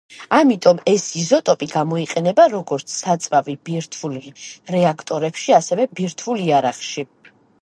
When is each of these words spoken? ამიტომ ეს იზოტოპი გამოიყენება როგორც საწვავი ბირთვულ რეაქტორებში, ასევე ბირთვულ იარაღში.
ამიტომ 0.35 0.79
ეს 0.93 1.03
იზოტოპი 1.23 1.67
გამოიყენება 1.73 2.45
როგორც 2.55 2.95
საწვავი 3.01 3.55
ბირთვულ 3.69 4.17
რეაქტორებში, 4.77 5.57
ასევე 5.61 5.91
ბირთვულ 6.01 6.45
იარაღში. 6.49 7.09